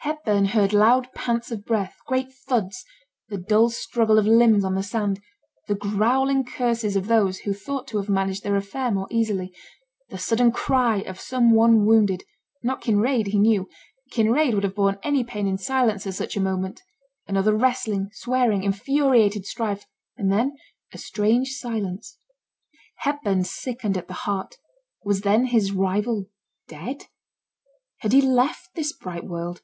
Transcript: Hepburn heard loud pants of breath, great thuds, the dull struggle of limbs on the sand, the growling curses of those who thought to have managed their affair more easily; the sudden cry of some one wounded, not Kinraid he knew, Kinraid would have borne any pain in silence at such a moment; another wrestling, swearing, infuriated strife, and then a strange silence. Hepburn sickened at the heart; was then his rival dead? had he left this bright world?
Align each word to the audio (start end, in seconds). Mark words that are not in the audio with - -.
Hepburn 0.00 0.44
heard 0.44 0.72
loud 0.72 1.10
pants 1.16 1.50
of 1.50 1.64
breath, 1.64 1.96
great 2.06 2.32
thuds, 2.32 2.84
the 3.28 3.36
dull 3.38 3.70
struggle 3.70 4.20
of 4.20 4.24
limbs 4.26 4.64
on 4.64 4.76
the 4.76 4.82
sand, 4.84 5.20
the 5.66 5.74
growling 5.74 6.44
curses 6.44 6.94
of 6.94 7.08
those 7.08 7.38
who 7.40 7.52
thought 7.52 7.88
to 7.88 7.96
have 7.96 8.08
managed 8.08 8.44
their 8.44 8.54
affair 8.54 8.92
more 8.92 9.08
easily; 9.10 9.52
the 10.10 10.16
sudden 10.16 10.52
cry 10.52 10.98
of 10.98 11.18
some 11.18 11.50
one 11.50 11.84
wounded, 11.86 12.22
not 12.62 12.80
Kinraid 12.82 13.26
he 13.28 13.38
knew, 13.40 13.68
Kinraid 14.12 14.54
would 14.54 14.62
have 14.62 14.76
borne 14.76 14.96
any 15.02 15.24
pain 15.24 15.48
in 15.48 15.58
silence 15.58 16.06
at 16.06 16.14
such 16.14 16.36
a 16.36 16.40
moment; 16.40 16.82
another 17.26 17.56
wrestling, 17.56 18.08
swearing, 18.12 18.62
infuriated 18.62 19.44
strife, 19.44 19.86
and 20.16 20.30
then 20.30 20.54
a 20.92 20.98
strange 20.98 21.50
silence. 21.50 22.16
Hepburn 22.98 23.42
sickened 23.42 23.98
at 23.98 24.06
the 24.06 24.14
heart; 24.14 24.54
was 25.04 25.22
then 25.22 25.46
his 25.46 25.72
rival 25.72 26.26
dead? 26.68 27.06
had 28.02 28.12
he 28.12 28.20
left 28.22 28.68
this 28.76 28.92
bright 28.92 29.24
world? 29.24 29.62